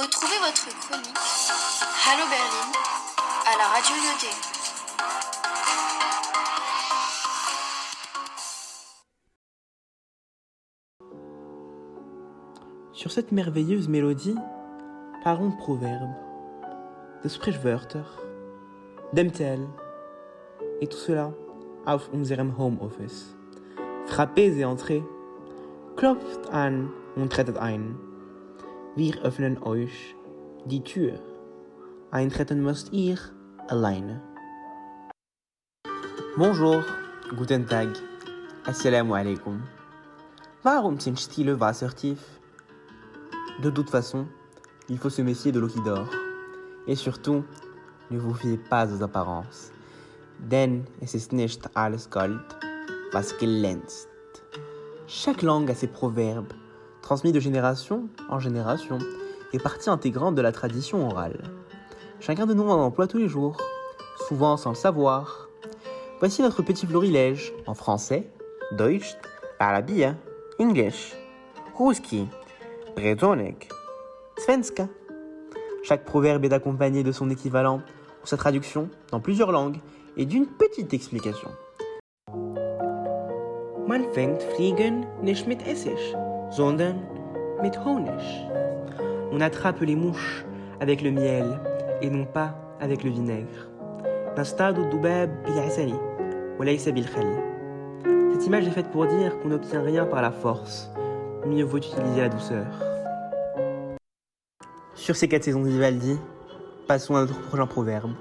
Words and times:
Retrouvez 0.00 0.38
votre 0.38 0.66
chronique 0.80 1.18
Hallo 2.08 2.24
Berlin 2.30 2.72
à 3.44 3.58
la 3.58 3.66
radio 3.68 3.94
Yoté. 3.96 4.32
Sur 12.94 13.10
cette 13.12 13.30
merveilleuse 13.30 13.88
mélodie, 13.88 14.36
parlons 15.22 15.50
de 15.50 15.56
proverbes, 15.58 16.14
de 17.22 17.28
Sprichwörter, 17.28 18.04
d'MTL, 19.12 19.68
et 20.80 20.86
tout 20.86 20.96
cela 20.96 21.30
auf 21.84 22.08
unserem 22.14 22.54
Homeoffice. 22.58 23.36
Frappez 24.06 24.58
et 24.58 24.64
entrez, 24.64 25.02
klopft 25.96 26.48
an 26.52 26.88
und 27.16 27.28
tretet 27.28 27.58
ein. 27.58 28.09
Wir 28.96 29.22
öffnen 29.22 29.62
euch 29.62 30.16
die 30.64 30.82
Tür? 30.82 31.20
Eintreten 32.10 32.60
müsst 32.60 32.92
ihr 32.92 33.18
alleine. 33.68 34.20
Bonjour, 36.36 36.82
guten 37.36 37.68
Tag, 37.68 37.88
assalamu 38.66 39.14
alaikum. 39.14 39.62
Warum 40.64 40.98
sind 40.98 41.20
Stile 41.20 41.60
wassertief? 41.60 42.18
De 43.62 43.70
toute 43.70 43.90
façon, 43.90 44.26
il 44.88 44.98
faut 44.98 45.10
se 45.10 45.22
méfier 45.22 45.52
de 45.52 45.60
l'eau 45.60 45.68
qui 45.68 45.80
dort. 45.84 46.10
Et 46.88 46.96
surtout, 46.96 47.44
ne 48.10 48.18
vous 48.18 48.34
fiez 48.34 48.58
pas 48.58 48.92
aux 48.92 49.04
apparences. 49.04 49.70
Denn 50.40 50.84
es 51.00 51.14
ist 51.14 51.32
nicht 51.32 51.68
alles 51.76 52.10
Gold, 52.10 52.56
was 53.12 53.38
glänzt. 53.38 54.08
Chaque 55.06 55.42
langue 55.42 55.70
a 55.70 55.76
ses 55.76 55.86
proverbes, 55.86 56.56
transmis 57.10 57.32
de 57.32 57.40
génération 57.40 58.08
en 58.28 58.38
génération, 58.38 58.98
et 59.52 59.58
partie 59.58 59.90
intégrante 59.90 60.36
de 60.36 60.42
la 60.42 60.52
tradition 60.52 61.08
orale. 61.08 61.42
Chacun 62.20 62.46
de 62.46 62.54
nous 62.54 62.68
en 62.68 62.78
emploie 62.84 63.08
tous 63.08 63.18
les 63.18 63.26
jours, 63.26 63.56
souvent 64.28 64.56
sans 64.56 64.70
le 64.70 64.76
savoir. 64.76 65.48
Voici 66.20 66.40
notre 66.40 66.62
petit 66.62 66.86
florilège 66.86 67.52
en 67.66 67.74
français, 67.74 68.30
Deutsch, 68.78 69.16
Arabia, 69.58 70.14
English, 70.60 71.16
Ruski, 71.76 72.28
Bretonik, 72.94 73.68
Svenska. 74.38 74.86
Chaque 75.82 76.04
proverbe 76.04 76.44
est 76.44 76.52
accompagné 76.52 77.02
de 77.02 77.10
son 77.10 77.28
équivalent 77.28 77.82
ou 78.22 78.26
sa 78.28 78.36
traduction 78.36 78.88
dans 79.10 79.18
plusieurs 79.18 79.50
langues 79.50 79.80
et 80.16 80.26
d'une 80.26 80.46
petite 80.46 80.94
explication. 80.94 81.50
Man 83.88 84.04
fängt 84.12 84.40
Fliegen 84.54 85.04
nicht 85.20 85.48
mit 85.48 85.66
sondern 86.51 86.97
mit 87.61 87.71
Honig. 87.85 88.47
On 89.31 89.41
attrape 89.41 89.81
les 89.81 89.95
mouches 89.95 90.45
avec 90.79 91.01
le 91.01 91.11
miel 91.11 91.59
et 92.01 92.09
non 92.09 92.25
pas 92.25 92.55
avec 92.79 93.03
le 93.03 93.09
vinaigre. 93.09 93.69
نصطاد 94.37 94.79
الذباب 94.79 95.43
بالعسل 95.45 95.93
وليس 96.59 96.89
بالخل. 96.89 97.35
Cette 98.33 98.47
image 98.47 98.67
est 98.67 98.71
faite 98.71 98.91
pour 98.91 99.07
dire 99.07 99.39
qu'on 99.39 99.47
n'obtient 99.47 99.81
rien 99.81 100.05
par 100.05 100.21
la 100.21 100.31
force. 100.31 100.91
Mieux 101.45 101.63
vaut 101.63 101.77
utiliser 101.77 102.21
la 102.21 102.29
douceur. 102.29 102.65
Sur 104.93 105.15
ces 105.15 105.27
quatre 105.27 105.43
saisons 105.43 105.61
de 105.61 105.69
Vivaldi, 105.69 106.17
passons 106.87 107.15
à 107.15 107.21
notre 107.21 107.39
prochain 107.41 107.65
proverbe. 107.65 108.11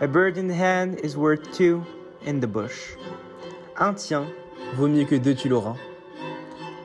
A 0.00 0.06
bird 0.06 0.38
in 0.38 0.48
the 0.48 0.58
hand 0.58 0.98
is 1.02 1.16
worth 1.16 1.50
two 1.52 1.82
in 2.26 2.40
the 2.40 2.46
bush. 2.46 2.96
Un 3.78 3.92
tien 3.92 4.24
vaut 4.74 4.88
mieux 4.88 5.04
que 5.04 5.16
deux 5.16 5.34
tu 5.34 5.48
l'auras. 5.48 5.76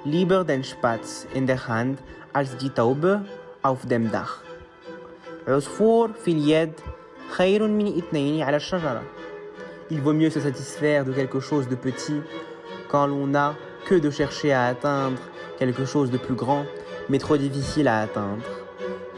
Lieber 0.05 0.44
den 0.44 0.64
Spatz 0.64 1.27
in 1.33 1.45
der 1.47 1.67
Hand 1.67 2.00
als 2.33 2.58
die 2.58 2.69
Taube 2.69 3.25
auf 3.61 3.86
dem 3.86 4.11
Dach. 4.11 4.41
عصفور 5.47 6.14
في 6.14 6.32
اليد 6.32 6.73
خير 7.30 7.67
من 7.67 7.87
اثنين 7.98 8.42
على 8.43 8.58
الشجرة. 8.58 9.04
Il 9.89 10.02
vaut 10.02 10.14
mieux 10.14 10.30
se 10.30 10.39
satisfaire 10.39 11.04
de 11.05 11.11
quelque 11.11 11.39
chose 11.39 11.67
de 11.67 11.76
petit 11.76 12.21
quand 12.87 13.08
l'on 13.08 13.27
n'a 13.27 13.55
que 13.86 13.95
de 13.95 14.09
chercher 14.09 14.54
à 14.54 14.65
atteindre 14.67 15.20
quelque 15.59 15.86
chose 15.86 16.09
de 16.11 16.17
plus 16.17 16.36
grand, 16.36 16.65
mais 17.09 17.20
trop 17.20 17.37
difficile 17.37 17.87
à 17.87 17.99
atteindre. 18.02 18.43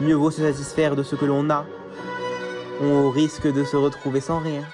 Mieux 0.00 0.16
vaut 0.16 0.30
se 0.30 0.42
satisfaire 0.42 0.96
de 0.96 1.02
ce 1.02 1.14
que 1.16 1.24
l'on 1.24 1.48
a. 1.50 1.64
On 2.82 3.10
risque 3.10 3.46
de 3.52 3.64
se 3.64 3.76
retrouver 3.76 4.20
sans 4.20 4.40
rien. 4.40 4.64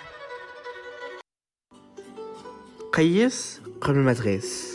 قيس 2.92 3.60
قبل 3.80 3.98
ما 3.98 4.12
تغيس. 4.14 4.73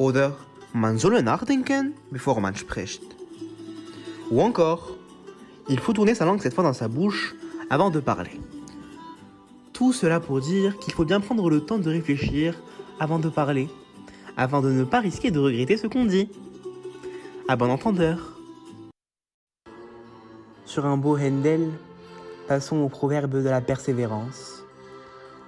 Oder 0.00 0.32
man 0.72 0.98
soll 0.98 1.22
nachdenken 1.22 1.94
bevor 2.10 2.40
man 2.40 2.54
spricht. 2.54 3.02
Ou 4.30 4.40
encore, 4.40 4.96
il 5.68 5.78
faut 5.78 5.92
tourner 5.92 6.14
sa 6.14 6.24
langue 6.24 6.40
cette 6.40 6.54
fois 6.54 6.64
dans 6.64 6.72
sa 6.72 6.88
bouche 6.88 7.34
avant 7.68 7.90
de 7.90 8.00
parler. 8.00 8.40
Tout 9.74 9.92
cela 9.92 10.18
pour 10.18 10.40
dire 10.40 10.78
qu'il 10.78 10.94
faut 10.94 11.04
bien 11.04 11.20
prendre 11.20 11.50
le 11.50 11.60
temps 11.60 11.76
de 11.76 11.90
réfléchir 11.90 12.54
avant 12.98 13.18
de 13.18 13.28
parler, 13.28 13.68
afin 14.38 14.62
de 14.62 14.70
ne 14.70 14.84
pas 14.84 15.00
risquer 15.00 15.30
de 15.30 15.38
regretter 15.38 15.76
ce 15.76 15.86
qu'on 15.86 16.06
dit. 16.06 16.30
À 17.46 17.56
bon 17.56 17.68
entendeur. 17.68 18.38
Sur 20.64 20.86
un 20.86 20.96
beau 20.96 21.18
Handel, 21.18 21.72
passons 22.48 22.78
au 22.78 22.88
proverbe 22.88 23.42
de 23.42 23.50
la 23.50 23.60
persévérance. 23.60 24.64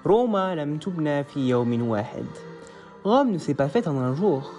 Roma 0.05 0.55
lam 0.55 0.79
tubna 0.79 1.25
fi. 1.25 1.55
Rome 3.05 3.33
ne 3.33 3.39
s'est 3.39 3.55
pas 3.55 3.69
faite 3.69 3.89
en 3.89 3.97
un 3.97 4.15
jour. 4.15 4.53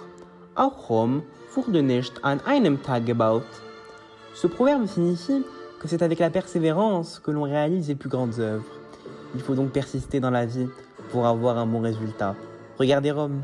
Auch 0.54 0.88
Rom 0.88 1.22
wurde 1.54 1.82
nicht 1.82 2.22
an 2.22 2.40
einem 2.46 2.82
Tag 2.82 3.06
gebaut. 3.06 3.42
Ce 4.34 4.46
proverbe 4.46 4.86
signifie 4.86 5.42
que 5.80 5.88
c'est 5.88 6.02
avec 6.02 6.18
la 6.18 6.28
persévérance 6.28 7.20
que 7.20 7.30
l'on 7.30 7.44
réalise 7.44 7.88
les 7.88 7.94
plus 7.94 8.10
grandes 8.10 8.38
œuvres. 8.40 8.66
Il 9.34 9.40
faut 9.40 9.54
donc 9.54 9.70
persister 9.70 10.20
dans 10.20 10.30
la 10.30 10.44
vie 10.44 10.68
pour 11.10 11.26
avoir 11.26 11.56
un 11.56 11.64
bon 11.64 11.80
résultat. 11.80 12.34
Regardez 12.78 13.12
Rome. 13.12 13.40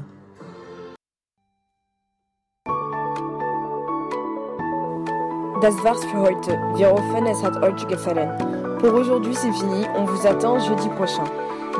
Das 5.63 5.83
war's 5.83 6.05
für 6.05 6.21
heute. 6.21 6.53
Wir 6.77 6.91
hoffen, 6.91 7.27
hat 7.27 7.63
euch 7.63 7.87
gefallen. 7.87 8.29
Pour 8.81 8.93
aujourd'hui, 8.95 9.35
c'est 9.35 9.53
fini. 9.53 9.85
On 9.97 10.05
vous 10.05 10.27
attend 10.27 10.59
jeudi 10.59 10.89
prochain. 10.91 11.25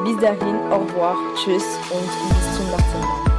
Bis 0.05 0.17
dahin, 0.17 0.57
au 0.73 0.79
revoir, 0.79 1.17
tschüss 1.35 1.79
und 1.91 2.09
bis 2.31 2.57
zum 2.57 2.67
nächsten 2.71 3.01
Mal. 3.01 3.30